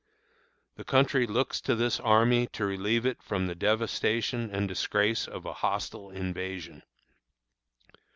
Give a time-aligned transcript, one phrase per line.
[0.77, 5.45] The country looks to this army to relieve it from the devastation and disgrace of
[5.45, 6.81] a hostile invasion.